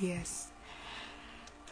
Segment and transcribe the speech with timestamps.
[0.00, 0.48] Yes.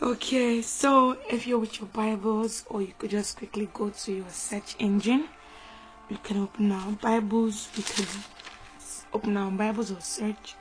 [0.02, 4.28] Okay, so if you're with your Bibles, or you could just quickly go to your
[4.28, 5.28] search engine,
[6.10, 8.06] you can open our Bibles, you can
[9.14, 10.56] open our Bibles or search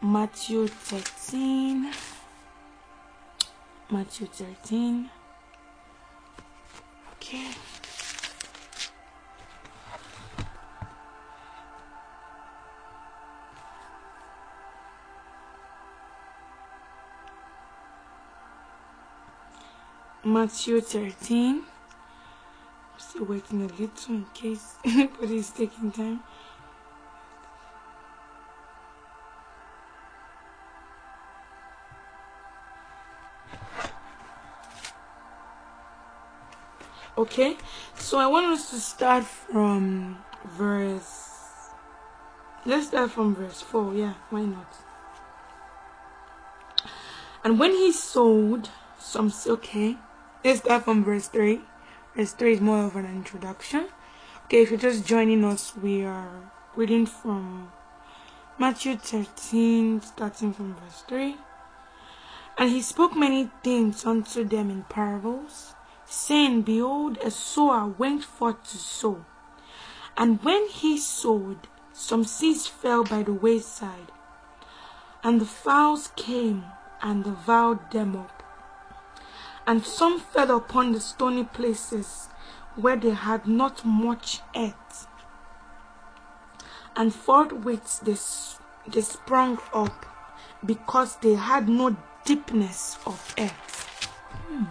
[0.00, 1.90] Matthew 13.
[3.90, 5.10] Matthew 13.
[7.16, 7.50] Okay.
[20.26, 21.56] Matthew 13.
[21.56, 21.64] I'm
[22.98, 26.20] still waiting a little in case anybody is taking time.
[37.18, 37.58] Okay,
[37.96, 40.18] so I want us to start from
[40.56, 41.28] verse.
[42.64, 43.94] Let's start from verse 4.
[43.94, 44.74] Yeah, why not?
[47.44, 49.98] And when he sold some, silk okay,
[50.44, 51.60] let's start from verse 3.
[52.14, 53.88] Verse 3 is more of an introduction.
[54.44, 57.72] Okay, if you're just joining us, we are reading from
[58.58, 61.36] Matthew 13, starting from verse 3.
[62.58, 68.62] And he spoke many things unto them in parables saying, Behold, a sower went forth
[68.64, 69.24] to sow.
[70.14, 74.12] And when he sowed, some seeds fell by the wayside,
[75.22, 76.64] and the fowls came
[77.00, 78.43] and devoured them up.
[79.66, 82.28] And some fell upon the stony places
[82.76, 85.06] where they had not much earth.
[86.96, 88.16] And forthwith they,
[88.90, 90.06] they sprung up
[90.64, 94.08] because they had no deepness of earth.
[94.48, 94.64] Hmm.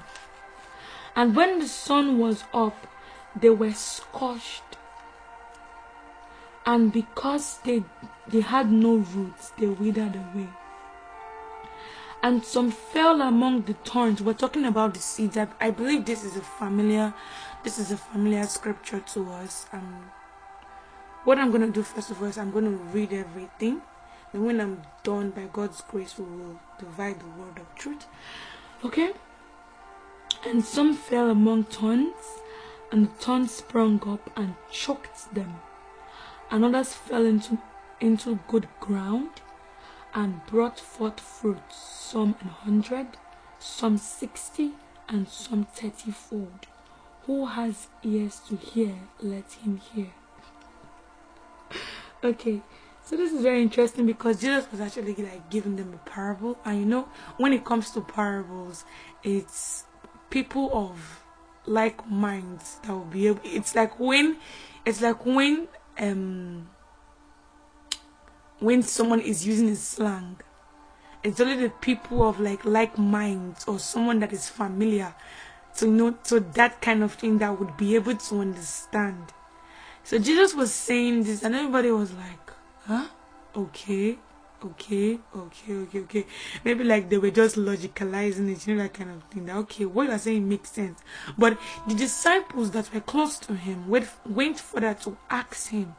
[1.16, 2.88] And when the sun was up,
[3.36, 4.64] they were scorched.
[6.66, 7.84] And because they,
[8.28, 10.50] they had no roots, they withered away.
[12.24, 14.22] And some fell among the thorns.
[14.22, 15.36] We're talking about the seeds.
[15.36, 17.14] I, I believe this is a familiar,
[17.66, 19.66] this is a familiar scripture to us.
[19.74, 20.10] Um,
[21.26, 22.62] what I'm to do first of all is I'm to
[22.94, 23.82] read everything.
[24.32, 28.08] And when I'm done, by God's grace, we will divide the word of truth.
[28.86, 29.12] Okay?
[30.46, 32.16] And some fell among thorns,
[32.92, 35.58] and the thorns sprung up and choked them.
[36.50, 37.58] And others fell into,
[38.00, 39.43] into good ground
[40.14, 43.08] and brought forth fruit, some an hundred,
[43.60, 44.72] some sixty,
[45.10, 46.68] and some thirty fold.
[47.26, 50.12] Who has ears to hear, let him hear.
[52.24, 52.62] okay,
[53.06, 56.80] so this is very interesting because Jesus was actually like giving them a parable, and
[56.80, 57.08] you know,
[57.38, 58.86] when it comes to parables,
[59.24, 59.86] it's
[60.30, 61.24] people of
[61.66, 64.36] like minds that will be able it's like when
[64.86, 65.68] it's like when
[66.00, 66.68] um
[68.64, 70.38] when someone is using a slang
[71.22, 75.14] it's only the people of like like minds or someone that is familiar
[75.76, 79.34] to know to that kind of thing that would be able to understand
[80.04, 82.52] so jesus was saying this and everybody was like
[82.86, 83.08] huh
[83.56, 84.18] okay
[84.66, 86.26] okay, okay, okay, okay.
[86.64, 89.46] Maybe like they were just logicalizing it, you know, that kind of thing.
[89.46, 91.02] That okay, what you're saying makes sense.
[91.38, 91.58] But
[91.88, 95.96] the disciples that were close to him went, went further to ask him,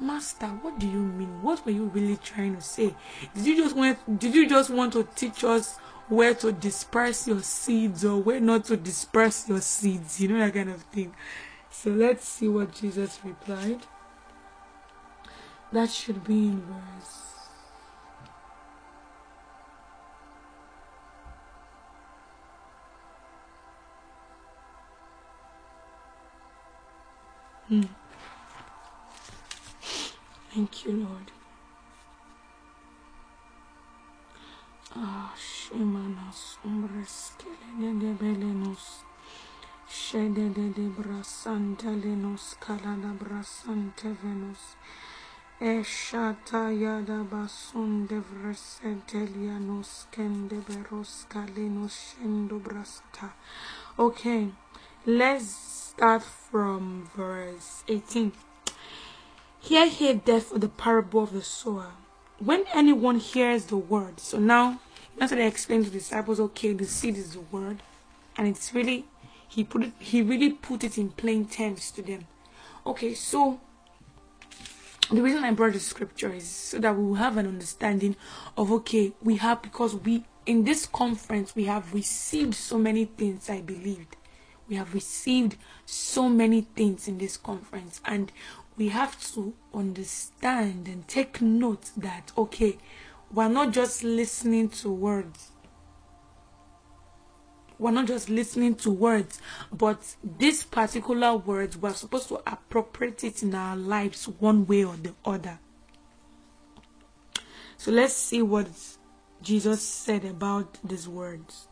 [0.00, 1.40] Master, what do you mean?
[1.42, 2.94] What were you really trying to say?
[3.34, 5.76] Did you just want did you just want to teach us
[6.08, 10.20] where to disperse your seeds or where not to disperse your seeds?
[10.20, 11.14] You know that kind of thing.
[11.70, 13.86] So let's see what Jesus replied.
[15.72, 17.24] That should be in verse
[27.70, 27.88] Mm.
[30.54, 31.32] Thank you, Lord.
[34.94, 39.02] Ah, Shemanas umbres kelene de belenos.
[39.88, 44.76] Shede de de brasante lenos kalada brasante venus.
[45.58, 53.34] Eshata yada basun de vresentelianos kende beros kalenos shendo brasta.
[53.98, 54.52] Okay,
[55.04, 55.50] let's
[55.90, 58.53] start from verse 18.
[59.64, 61.92] Here I hear ye therefore the parable of the sower.
[62.38, 64.82] When anyone hears the word, so now
[65.18, 67.82] after they explain to the disciples, okay, the seed is the word,
[68.36, 69.06] and it's really
[69.48, 72.26] he put it he really put it in plain terms to them.
[72.84, 73.58] Okay, so
[75.10, 78.16] the reason I brought the scripture is so that we will have an understanding
[78.58, 83.48] of okay, we have because we in this conference we have received so many things
[83.48, 84.16] I believed
[84.68, 88.32] we have received so many things in this conference and
[88.76, 92.76] we have to understand and take note that okay
[93.32, 95.52] we're not just listening to words
[97.78, 99.40] we're not just listening to words,
[99.72, 104.96] but these particular words, we're supposed to appropriate it in our lives one way or
[104.96, 105.58] the other.
[107.76, 108.68] So let's see what
[109.42, 111.68] Jesus said about these words.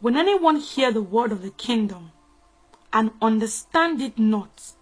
[0.00, 2.12] When anyone hear the word of the kingdom
[2.96, 4.72] and understand it not,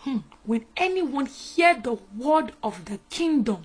[0.00, 3.64] hmm, when anyone hear the word of the kingdom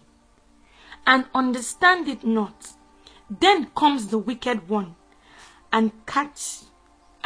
[1.06, 2.70] and understand it not,
[3.30, 4.96] then comes the wicked one
[5.74, 6.60] and catch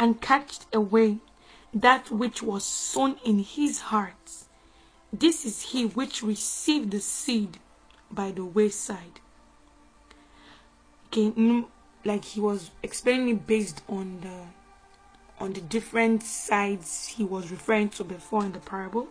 [0.00, 1.18] and catched away
[1.72, 4.32] that which was sown in his heart.
[5.12, 7.58] This is he which received the seed
[8.10, 9.20] by the wayside.
[11.06, 11.64] Okay,
[12.04, 14.55] like he was explaining based on the
[15.38, 19.08] on the different sides he was referring to before in the parable.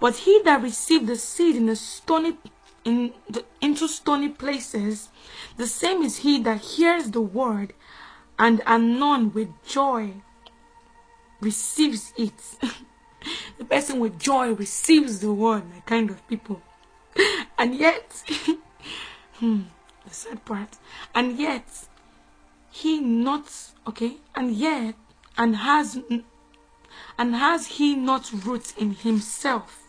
[0.00, 2.36] But he that received the seed in the stony
[2.84, 5.08] in the, into stony places,
[5.56, 7.74] the same is he that hears the word
[8.38, 10.14] and anon with joy
[11.40, 12.40] receives it.
[13.58, 16.62] the person with joy receives the word, my kind of people.
[17.58, 18.22] and yet,
[19.34, 19.62] hmm,
[20.06, 20.76] the sad part,
[21.14, 21.86] and yet,
[22.70, 23.52] he not,
[23.86, 24.94] okay, and yet,
[25.38, 26.00] and has,
[27.16, 29.84] and has he not roots in himself?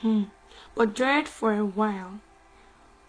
[0.00, 0.24] Hmm.
[0.74, 2.20] But dread for a while.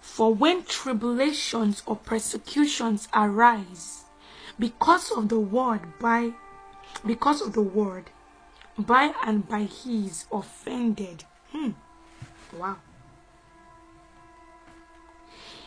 [0.02, 4.04] For when tribulations or persecutions arise
[4.60, 6.34] because of the word by
[7.06, 8.12] because of the word
[8.78, 11.24] by and by he is offended.
[11.52, 11.72] Hmm.
[12.56, 12.78] Wow.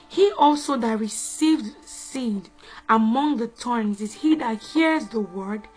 [0.08, 2.49] He also that received seed
[2.88, 5.69] among the thorns is he that hears the word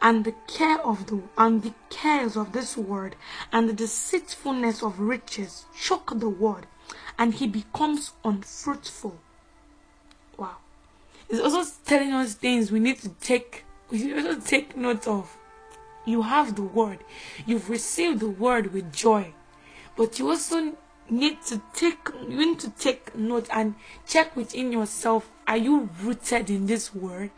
[0.00, 3.16] and the care of the and the cares of this word
[3.52, 6.66] and the deceitfulness of riches choke the word
[7.18, 9.18] and he becomes unfruitful.
[10.36, 10.56] Wow.
[11.28, 15.36] It's also telling us things we need to take we need to take note of.
[16.04, 17.00] You have the word.
[17.46, 19.34] You've received the word with joy.
[19.96, 20.76] But you also
[21.10, 23.74] need to take you need to take note and
[24.06, 27.30] check within yourself are you rooted in this word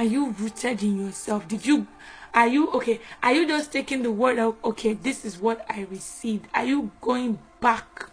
[0.00, 1.46] Are you rooted in yourself?
[1.46, 1.86] Did you,
[2.32, 5.82] are you, okay, are you just taking the word of, okay, this is what I
[5.90, 6.48] received?
[6.54, 8.08] Are you going back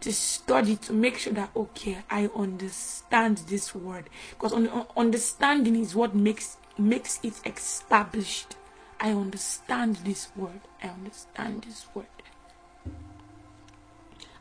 [0.00, 4.08] to study to make sure that, okay, I understand this word?
[4.30, 4.54] Because
[4.96, 8.56] understanding is what makes, makes it established.
[9.00, 10.60] I understand this word.
[10.82, 12.06] I understand this word.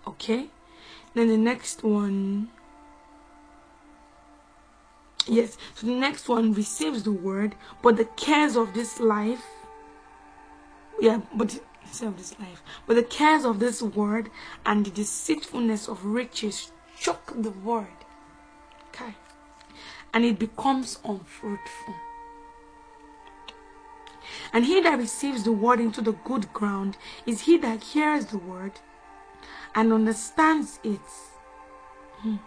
[0.07, 0.49] Okay?
[1.13, 2.49] Then the next one
[5.29, 9.43] Yes, so the next one receives the word, but the cares of this life,
[11.01, 11.59] yeah, but
[12.01, 14.29] of this life, but the cares of this word
[14.65, 17.87] and the deceitfulness of riches choke the word.
[18.89, 19.15] Okay.
[20.13, 21.95] And it becomes unfruitful.
[24.53, 28.37] And he that receives the word into the good ground is he that hears the
[28.37, 28.79] word
[29.75, 31.01] and understands it.
[32.19, 32.37] Hmm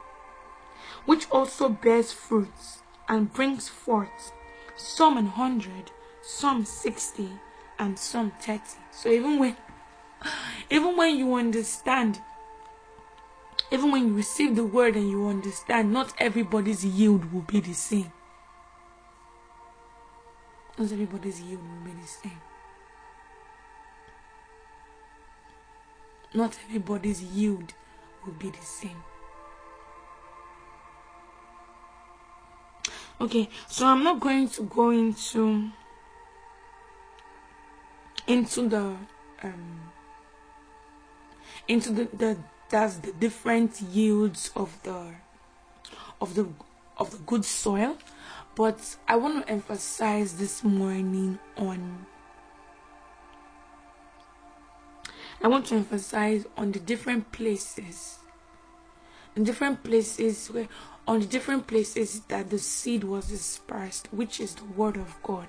[1.07, 4.33] which also bears fruits and brings forth
[4.77, 5.91] some an hundred,
[6.23, 7.29] some sixty,
[7.79, 8.79] and some thirty.
[8.91, 9.57] So even when
[10.71, 12.21] even when you understand,
[13.71, 17.73] even when you receive the word and you understand, not everybody's yield will be the
[17.73, 18.13] same.
[20.81, 22.41] Not everybody's yield will be the same.
[26.35, 27.75] Not everybody's yield
[28.25, 29.03] will be the same.
[33.21, 35.71] okay so i'm not going to go into
[38.27, 38.97] into the
[39.43, 39.81] um
[41.69, 42.37] into the, the
[42.71, 45.15] that's the different yields of the
[46.21, 46.47] of the
[46.97, 47.97] of the good soil
[48.55, 52.07] but i want to emphasize this morning on
[55.43, 58.19] i want to emphasize on the different places
[59.37, 60.69] in different places where
[61.07, 65.47] on the different places that the seed was dispersed, which is the word of God.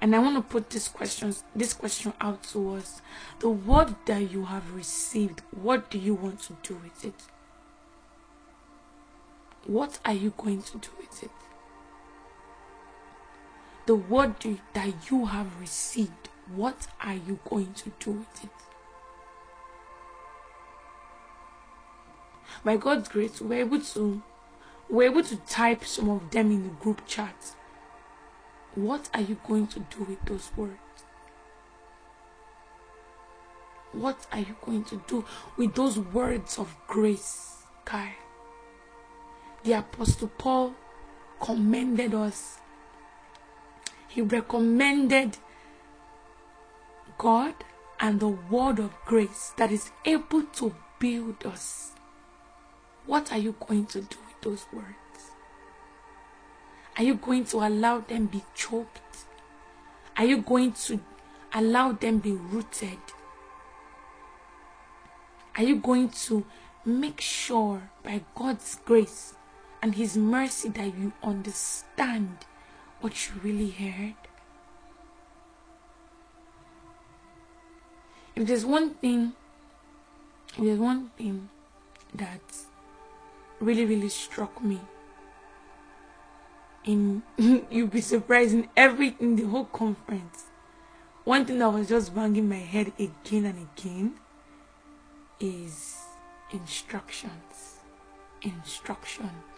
[0.00, 3.00] And I want to put this question this question out to us.
[3.40, 7.14] The word that you have received, what do you want to do with it?
[9.68, 11.30] What are you going to do with it?
[13.86, 14.34] The word
[14.72, 18.50] that you have received, what are you going to do with it?
[22.64, 24.22] by God's grace, we are able to
[24.90, 27.54] we're able to type some of them in the group chat.
[28.74, 30.78] What are you going to do with those words?
[33.92, 35.24] What are you going to do
[35.56, 38.14] with those words of grace, Kai?
[39.68, 40.74] The Apostle Paul
[41.42, 42.56] commended us.
[44.08, 45.36] He recommended
[47.18, 47.52] God
[48.00, 51.92] and the word of grace that is able to build us.
[53.04, 55.36] What are you going to do with those words?
[56.96, 59.26] Are you going to allow them be choked?
[60.16, 60.98] Are you going to
[61.52, 63.00] allow them be rooted?
[65.58, 66.46] Are you going to
[66.86, 69.34] make sure by God's grace
[69.82, 72.38] and His mercy that you understand
[73.00, 74.14] what you really heard?
[78.34, 79.32] If there's one thing,
[80.56, 81.48] if there's one thing
[82.14, 82.40] that
[83.60, 84.80] really, really struck me
[86.84, 87.22] in
[87.70, 90.44] you'll be surprised in every in the whole conference.
[91.24, 94.14] One thing that was just banging my head again and again
[95.38, 95.96] is
[96.50, 97.76] instructions.
[98.40, 99.57] instructions.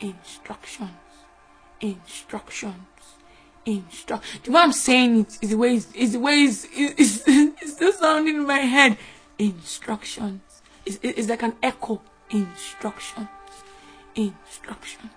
[0.00, 0.90] Instructions.
[1.80, 2.74] Instructions.
[2.74, 2.96] Instructions.
[3.66, 4.44] Instruct.
[4.44, 7.72] The way I'm saying it is the way it's, is the way it's, it's, it's
[7.72, 8.96] still sounding in my head.
[9.38, 10.62] Instructions.
[10.86, 12.00] It's, it's like an echo.
[12.30, 13.28] Instructions.
[14.14, 15.10] Instructions.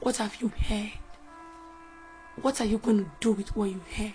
[0.00, 0.92] What have you heard?
[2.42, 4.12] What are you going to do with what you heard?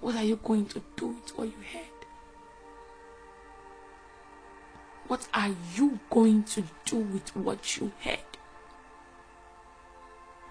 [0.00, 1.95] What are you going to do with what you heard?
[5.08, 8.18] What are you going to do with what you heard?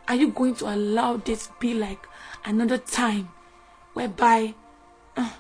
[0.08, 2.08] Are you going to allow this be like
[2.46, 3.30] another time
[3.94, 4.54] whereby
[5.18, 5.32] uh,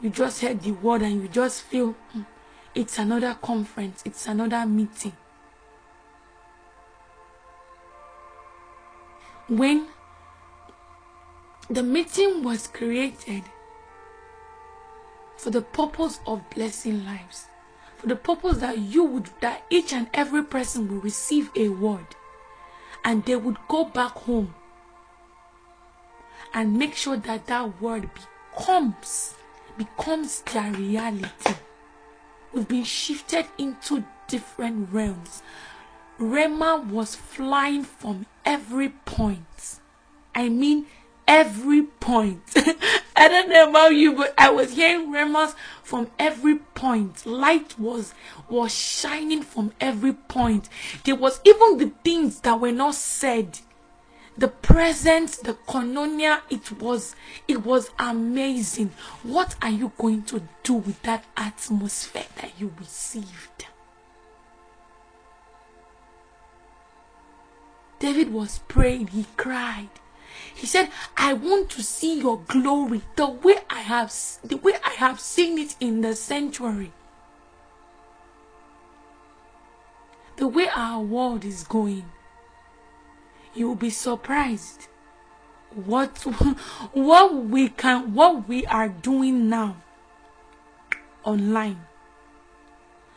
[0.00, 2.26] you just heard the word and you just feel mm,
[2.74, 5.12] it's another conference, it's another meeting?
[9.48, 9.86] When
[11.70, 13.44] the meeting was created
[15.38, 17.46] for the purpose of blessing lives,
[18.02, 22.04] for the purpose that you would, that each and every person will receive a word
[23.04, 24.52] and they would go back home
[26.52, 28.10] and make sure that that word
[28.52, 29.34] becomes
[29.78, 31.54] becomes their reality.
[32.52, 35.42] We've been shifted into different realms.
[36.18, 39.78] Rhema was flying from every point.
[40.34, 40.86] I mean
[41.28, 42.42] every point
[43.16, 45.54] i don't know about you but i was hearing rhemas
[45.92, 47.26] from every point.
[47.26, 48.14] Light was
[48.48, 50.70] was shining from every point.
[51.04, 53.58] There was even the things that were not said.
[54.38, 57.14] The presence the koinonia it was
[57.46, 58.92] it was amazing.
[59.22, 63.66] What are you going to do with that atmosphere that you received?
[67.98, 69.08] David was praying.
[69.08, 69.90] He cried
[70.54, 74.12] he said, I want to see your glory the way I have
[74.44, 76.92] the way I have seen it in the sanctuary.
[80.36, 82.04] The way our world is going.
[83.54, 84.88] You will be surprised
[85.74, 86.18] what
[86.92, 89.76] what we can what we are doing now
[91.24, 91.86] online.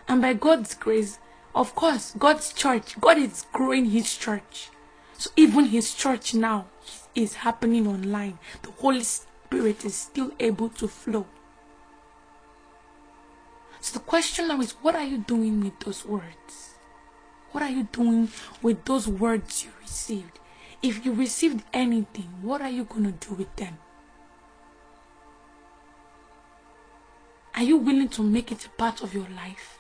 [0.08, 1.20] And by God's grace,
[1.56, 4.70] of course, God's church, God is growing his church.
[5.18, 6.68] So even his church now
[7.16, 8.38] is happening online.
[8.62, 11.26] The Holy Spirit is still able to flow.
[13.80, 16.76] So the question now is what are you doing with those words?
[17.52, 18.30] What are you doing
[18.62, 20.40] with those words you received?
[20.82, 23.78] If you received anything, what are you going to do with them?
[27.56, 29.80] Are you willing to make it a part of your life?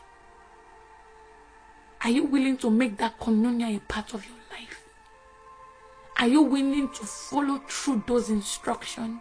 [2.01, 4.44] Are you willing to make that communion a part of your life?
[6.17, 9.19] Are you willing to follow through those instructions?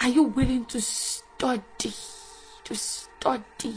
[0.00, 1.92] Are you willing to study?
[2.64, 3.76] To study?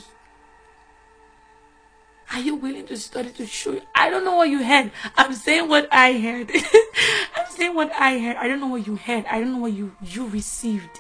[2.34, 3.82] Are you willing to study to show you?
[3.96, 4.92] I don't know what you heard.
[5.16, 6.52] I'm saying what I heard.
[7.36, 8.36] I'm saying what I heard.
[8.36, 9.26] I don't know what you heard.
[9.26, 11.00] I don't know what you, you received.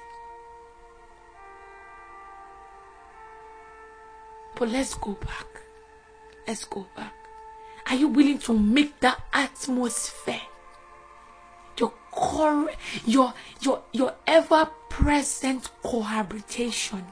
[4.55, 5.45] But let's go back.
[6.47, 7.16] Let's go back.
[7.89, 10.41] Are you willing to make that atmosphere
[11.79, 12.69] your core,
[13.05, 17.05] your your your ever-present cohabitation?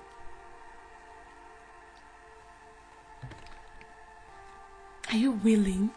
[5.12, 5.91] Are you willing?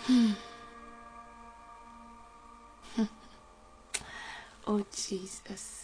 [0.00, 0.32] Hmm.
[4.66, 5.79] oh Jesus.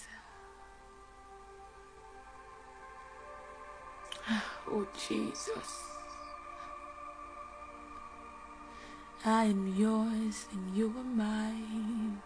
[4.78, 5.70] Oh, Jesus.
[9.24, 12.20] I am yours and you are mine.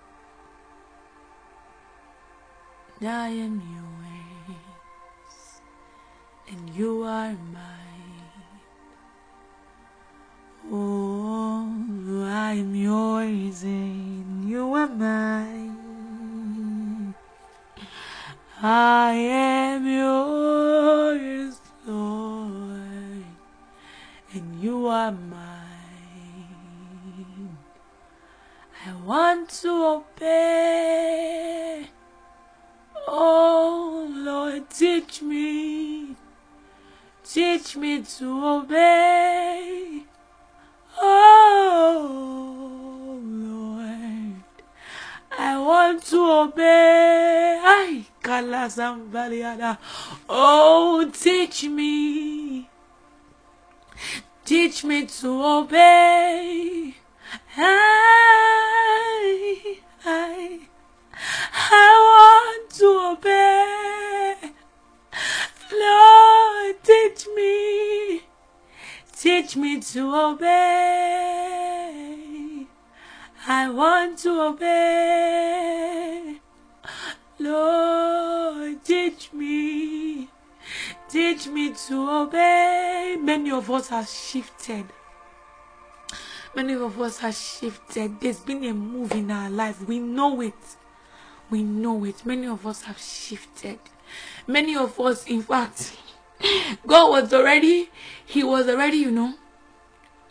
[3.03, 5.61] I am yours
[6.49, 8.59] and you are mine.
[10.73, 15.81] Oh, I am yours and you are mine.
[18.61, 21.60] I am yours,
[24.33, 25.67] and you are mine.
[28.87, 31.87] I want to obey.
[33.09, 36.15] Oh Lord, teach me,
[37.25, 40.05] teach me to obey.
[41.01, 42.01] Oh
[43.23, 44.35] Lord,
[45.39, 47.61] I want to obey.
[47.63, 48.05] Ay.
[50.29, 52.50] Oh, teach me,
[54.51, 56.97] teach me to obey.
[57.57, 57.63] I,
[60.05, 60.61] I,
[61.55, 64.35] I want to obey.
[65.73, 68.25] Lord, teach me,
[69.17, 70.47] teach me to obey.
[73.47, 76.41] I want to obey.
[77.39, 80.10] Lord, teach me,
[81.11, 83.17] teach me to obey.
[83.21, 84.87] Many of us have shifted.
[86.55, 88.21] Many of us have shifted.
[88.21, 89.87] There's been a move in our life.
[89.87, 90.77] We know it.
[91.49, 92.25] We know it.
[92.25, 93.79] Many of us have shifted.
[94.47, 95.97] Many of us, in fact,
[96.87, 97.91] God was already,
[98.25, 99.35] He was already, you know,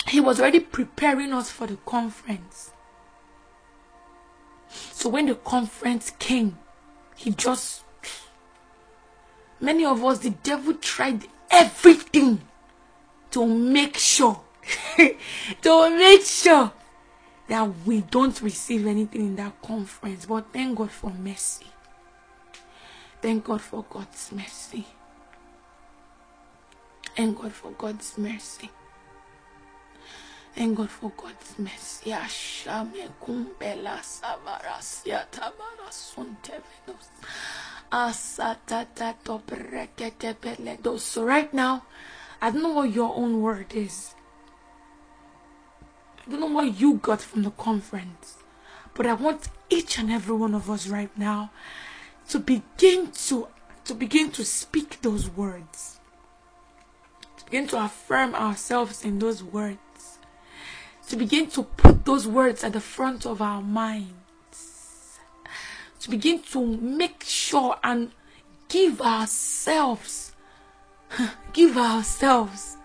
[0.07, 2.71] He was already preparing us for the conference.
[4.69, 6.57] So when the conference came,
[7.15, 7.83] He just,
[9.59, 12.41] many of us, the devil tried everything
[13.31, 14.41] to make sure,
[15.61, 16.71] to make sure
[17.47, 20.25] that we don't receive anything in that conference.
[20.25, 21.65] But thank God for mercy.
[23.21, 24.85] Thank God for God's mercy.
[27.15, 28.69] Thank God for God's mercy.
[30.59, 32.11] Thank God for God's mercy.
[32.11, 37.07] Ashame kumbela sabarasia tabara suntevenos.
[37.89, 40.99] Asatata toprekete peledos.
[40.99, 41.83] So right now,
[42.41, 44.13] I don't know what your own word is.
[46.27, 48.35] I don't know what you got from the conference,
[48.95, 51.51] but I want each and every one of us right now
[52.27, 53.47] to begin to
[53.85, 56.01] to begin to speak those words.
[57.37, 59.79] To begin to affirm ourselves in those words.
[61.09, 65.19] To begin to put those words at the front of our minds.
[66.01, 68.11] To begin to make sure and
[68.67, 70.29] give ourselves
[71.53, 72.77] give ourselves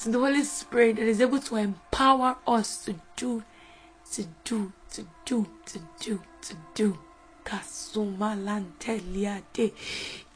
[0.00, 3.42] to the Holy Spirit that is able to empower us to do,
[4.12, 6.98] to do, to do, to do, to do.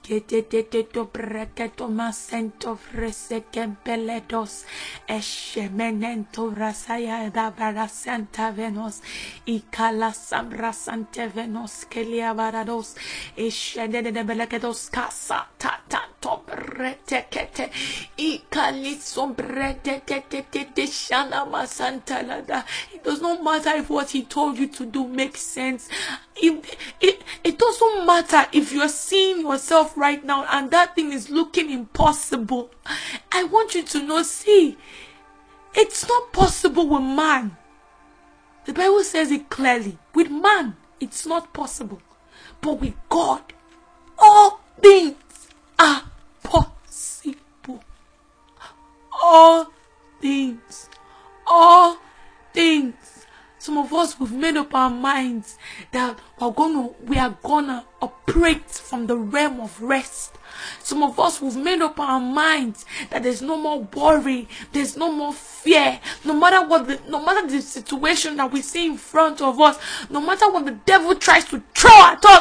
[0.05, 4.65] Keteteto breketo masento fresekempeledos
[5.09, 9.01] eshemenento rasaya da barasanta venos
[9.47, 12.97] ikala sambra sante venos kelia barados
[13.37, 15.81] eshede de belekedos kasa ta
[16.75, 17.71] bretekete
[18.17, 24.59] ikali sombrete tete tete shana masanta lada it does not matter if what he told
[24.59, 25.89] you to do makes sense
[26.37, 31.31] it, it, it doesn't matter if you're seeing yourself right now and that thing is
[31.31, 32.71] looking impossible.
[33.33, 34.77] I want you to know, see,
[35.75, 37.57] it's not possible with man.
[38.65, 39.99] The Bible says it clearly.
[40.15, 42.01] With man, it's not possible.
[42.61, 43.43] But with God,
[44.19, 45.17] all things
[45.79, 46.03] are
[46.45, 47.83] possible.
[49.23, 49.73] All
[50.21, 50.89] things.
[51.47, 51.99] All
[52.53, 52.95] things.
[53.65, 55.57] Some of us we've made up our minds
[55.93, 60.35] that we're gonna we are gonna operate from the realm of rest.
[60.83, 65.11] Some of us we've made up our minds that there's no more worry, there's no
[65.11, 65.99] more fear.
[66.27, 69.79] No matter what the no matter the situation that we see in front of us,
[70.11, 72.34] no matter what the devil tries to throw at us,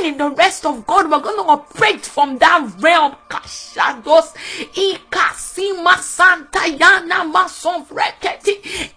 [0.00, 1.10] remain in the rest of God.
[1.10, 3.16] We're gonna operate from that realm.
[5.82, 6.46] Mason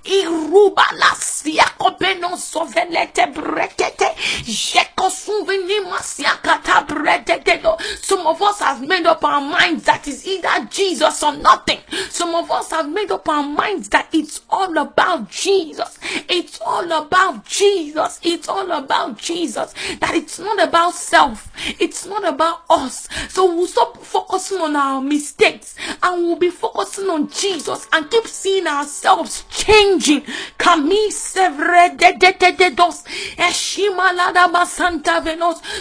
[0.03, 1.15] iruba la
[2.35, 3.27] sovelete
[7.43, 11.79] jeko Some of us have made up our minds that is either Jesus or nothing.
[12.09, 15.97] Some of us have made up our minds that it's all about Jesus.
[16.29, 18.19] It's all about Jesus.
[18.23, 19.73] It's all about Jesus.
[19.99, 21.51] That it's not about self.
[21.79, 23.07] It's not about us.
[23.29, 28.27] So we'll stop focusing on our mistakes and we'll be focusing on Jesus and keep
[28.27, 30.23] seeing ourselves changing.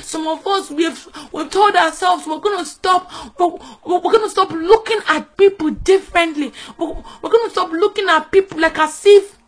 [0.03, 5.01] Some of us we've we've told ourselves we're gonna stop we're, we're gonna stop looking
[5.09, 6.53] at people differently.
[6.79, 9.42] We're, we're gonna stop looking at people like as if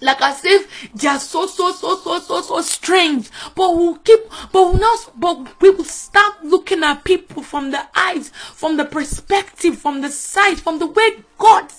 [0.00, 3.30] like as if they are so so so so so so strange.
[3.54, 4.20] But we'll keep
[4.52, 8.84] but we'll not but we will start looking at people from the eyes from the
[8.84, 11.70] perspective from the side from the way god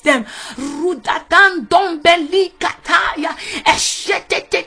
[0.00, 0.24] them
[0.56, 4.60] rudatan dombeli kataya eshetete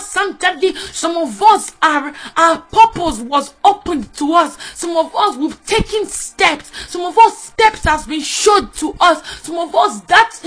[0.00, 4.56] santadi some of us are, our purpose was opened to us.
[4.74, 6.70] Some of us we've taken steps.
[6.90, 9.22] Some of us steps has been showed to us.
[9.42, 10.32] Some of us that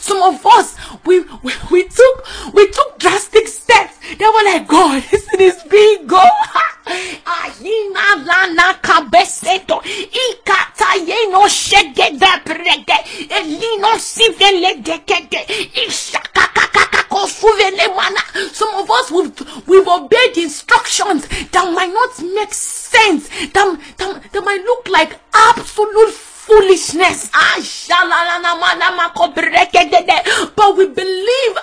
[0.00, 3.98] some of us we, we we took we took drastic steps.
[4.18, 6.19] They were like god this is big god
[18.52, 24.44] some of us we've, we've obeyed instructions that might not make sense that, that, that
[24.44, 27.30] might look like absolute foolishness.
[30.56, 31.56] But we believe,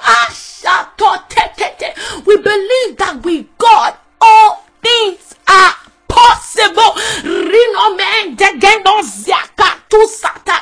[2.26, 5.74] we believe that with God all things are
[6.08, 6.92] possible.
[7.24, 10.62] Rino men de geno ziaka tu sata.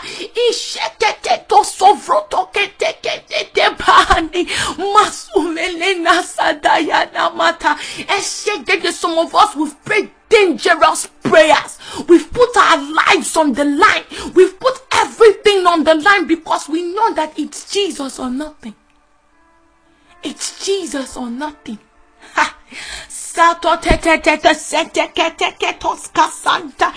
[0.50, 4.46] Ishekete to sovroto kete kete te pani.
[4.94, 7.76] Masumele nasadaya namata.
[8.08, 11.78] Eshekete some of us will pray dangerous prayers.
[12.08, 14.04] We've put our lives on the line.
[14.34, 18.76] We've put everything on the line because we know that it's Jesus or nothing.
[20.24, 21.78] It's Jesus or nothing.
[22.34, 22.55] Ha.
[23.10, 26.92] Sato te te te te se te ke te ke toska santa.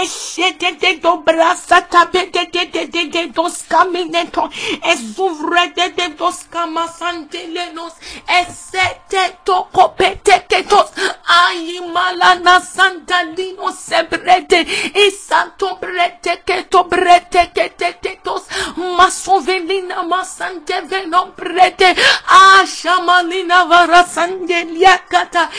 [0.00, 4.48] Eshe te te do brasa ta be te te te te te doska mineto.
[4.92, 7.92] Ezuvre te te doska masante lenos.
[8.40, 10.90] Ese te to kope te te tos.
[11.26, 14.64] Ayi malana santa lino sebrete.
[15.06, 18.42] Isanto brete ke to brete ke te te tos.
[18.76, 21.94] Masovelina masante venom brete.
[22.26, 25.50] Ashamalina vara sandeliakata.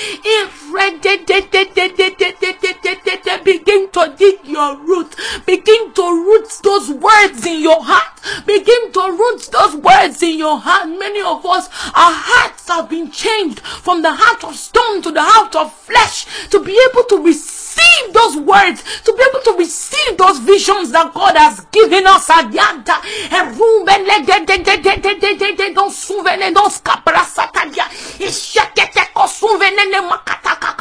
[3.43, 5.15] Begin to dig your root.
[5.45, 8.19] Begin to root those words in your heart.
[8.45, 10.88] Begin to root those words in your heart.
[10.88, 15.21] Many of us, our hearts have been changed from the heart of stone to the
[15.21, 17.53] heart of flesh to be able to receive
[18.12, 22.28] those words, to be able to receive those visions that God has given us.
[22.28, 22.88] Don't.
[28.20, 30.76] Ishakete kosuvenene makata kata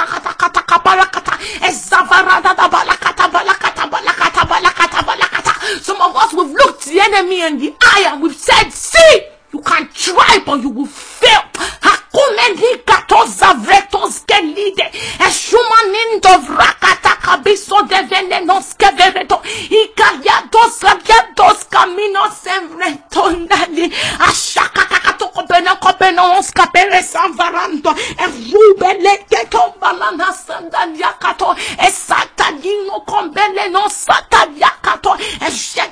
[5.42, 5.52] da.
[5.80, 9.60] Some of us we've looked the enemy in the eye and we've said, see, you
[9.60, 11.42] can try but you will fail.
[11.80, 14.90] Hakumeni katoza vretos kelide.
[15.18, 16.71] Eshumaninto vrakata
[21.82, 23.92] caminos semretondali.
[24.20, 27.90] Ashaka kakato kopena kopena ons kapere sanvarando.
[28.18, 31.54] Erubele ketombalana sandaliakato.
[31.78, 35.16] Esatadino kombele no sataliakato.
[35.40, 35.91] Eshete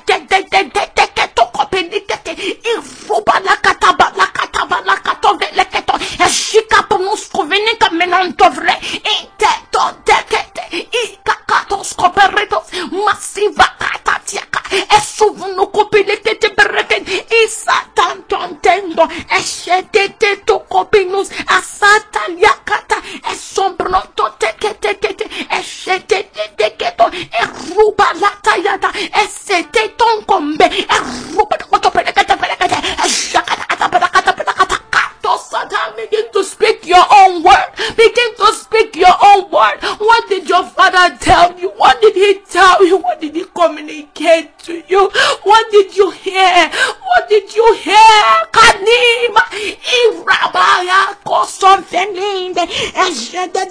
[53.45, 53.70] Ikakakato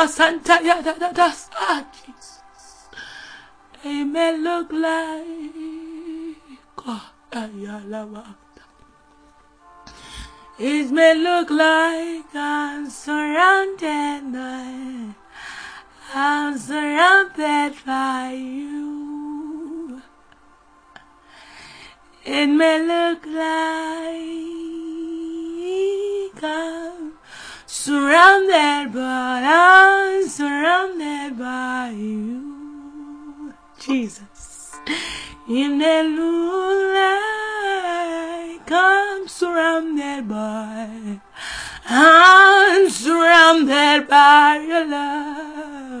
[0.00, 1.28] masanta yadada
[1.68, 2.88] ah Jesus
[3.84, 5.50] it may look like
[10.58, 15.14] it may look like I'm surrounded by
[16.12, 20.02] I'm surrounded by you.
[22.24, 23.60] It may look like
[26.42, 26.79] I'm
[27.80, 33.54] surrounded, but I'm surrounded by you.
[33.78, 34.74] Jesus.
[35.48, 37.10] In the moonlight,
[38.70, 41.20] I'm surrounded by,
[41.86, 45.94] I'm surrounded by your love.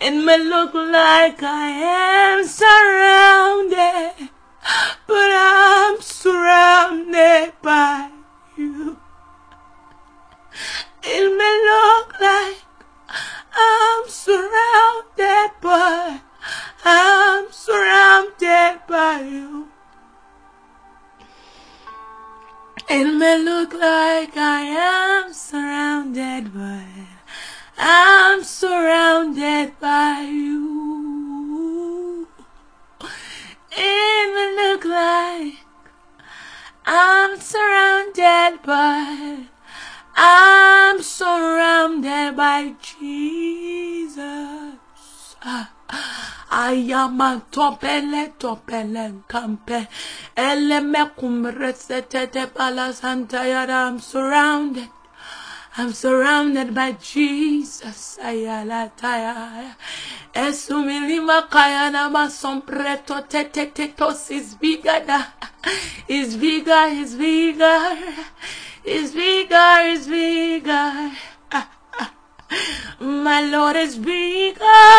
[0.00, 4.30] It may look like I am surrounded,
[5.06, 8.10] but I'm surrounded by
[8.56, 8.98] you.
[11.02, 12.62] It may look like
[13.54, 16.20] I'm surrounded by,
[16.84, 19.68] I'm surrounded by you.
[22.88, 26.84] It may look like I am surrounded by,
[27.78, 32.28] I'm surrounded by you.
[33.72, 35.54] It may look like
[36.84, 39.46] I'm surrounded by,
[40.22, 44.18] I'm surrounded by Jesus.
[46.50, 49.88] Ayama topele topele kampe.
[50.36, 53.88] Ele me kumre sete te palasanta yara.
[53.88, 54.90] I'm surrounded.
[55.76, 58.18] I'm surrounded by Jesus.
[58.22, 59.76] Ayala taya.
[60.34, 65.26] Esumilima kaya na masompreto tete tetos is bigger.
[66.08, 67.98] Is bigger, is bigger.
[68.84, 71.12] Is bigger, is bigger.
[73.00, 74.89] My Lord is bigger.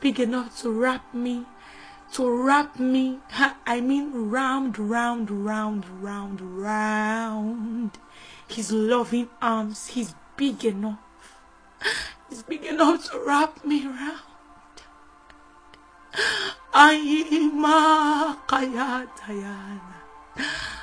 [0.00, 1.46] Big enough to wrap me
[2.12, 3.18] to wrap me,
[3.66, 7.98] I mean round, round, round, round, round.
[8.48, 10.98] His loving arms, he's big enough.
[12.28, 14.20] He's big enough to wrap me around.
[16.72, 20.75] Aima kaya tayana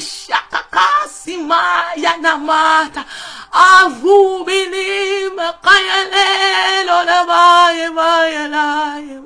[0.00, 3.04] shakakasimaya namata
[3.52, 9.20] avubilima kayalelo lamaye mayelaye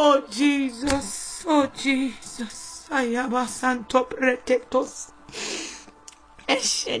[0.00, 5.10] Oh Jesus, oh Jesus, I am a santo pretetos.
[6.46, 7.00] Eshe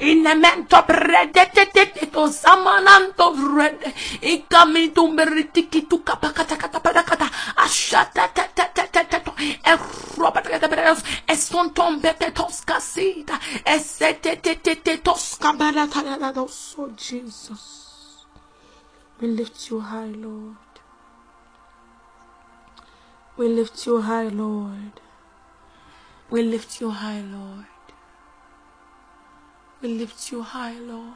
[0.00, 9.32] in the mento inamento bredeteteto samananto vrede ikamitu meritikituka kapakatakatapakata ashatatatatatato
[9.64, 11.02] erobatakatabredos
[12.34, 18.26] Tosca kasita esetetetetetos kabalatalados oh Jesus
[19.20, 20.56] we lift you high Lord
[23.36, 25.00] we lift you high Lord
[26.30, 27.77] we lift you high Lord
[29.80, 31.14] we lift you high, Lord.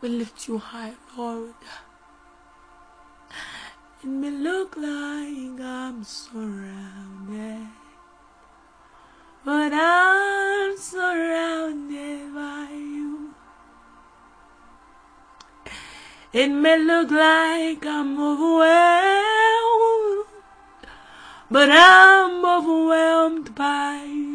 [0.00, 1.52] We lift you high, Lord.
[4.02, 7.68] It may look like I'm surrounded,
[9.44, 13.34] but I'm surrounded by you.
[16.32, 20.24] It may look like I'm overwhelmed,
[21.50, 24.29] but I'm overwhelmed by you.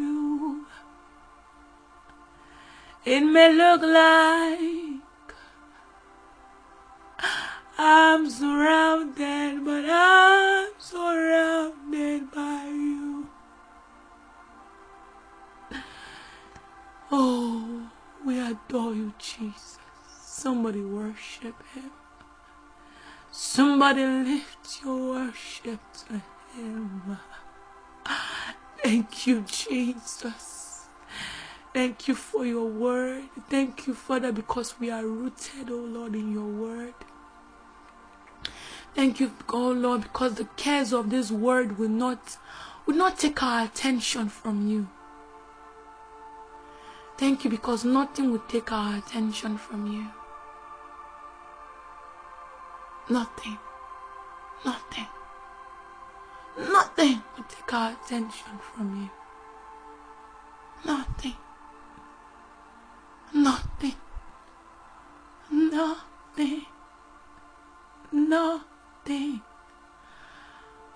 [3.06, 5.00] It may look like
[7.78, 13.28] I'm surrounded, but I'm surrounded by you.
[17.12, 17.88] Oh,
[18.24, 19.78] we adore you, Jesus.
[20.20, 21.92] Somebody worship him.
[23.30, 26.22] Somebody lift your worship to
[26.56, 27.18] him.
[28.82, 30.65] Thank you, Jesus.
[31.76, 33.24] Thank you for your word.
[33.50, 36.94] Thank you, Father, because we are rooted, oh Lord, in your word.
[38.94, 42.38] Thank you, oh Lord, because the cares of this world will not
[42.86, 44.88] will not take our attention from you.
[47.18, 50.06] Thank you because nothing will take our attention from you.
[53.10, 53.58] Nothing.
[54.64, 55.08] Nothing.
[56.58, 59.10] Nothing will take our attention from you.
[60.86, 61.34] Nothing.
[63.34, 63.94] Nothing.
[65.50, 66.66] Nothing.
[68.12, 69.40] Nothing.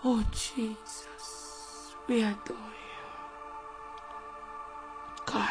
[0.03, 3.07] Oh Jesus, we adore you.
[5.27, 5.51] God,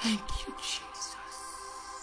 [0.00, 0.93] thank you, Jesus.